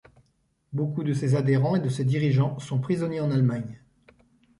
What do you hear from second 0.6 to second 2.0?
Beaucoup de ses adhérents et de